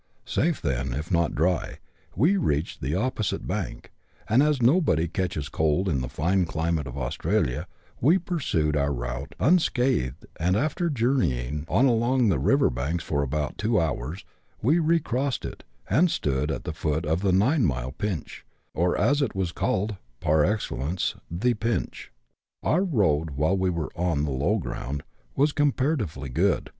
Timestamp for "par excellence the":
20.19-21.53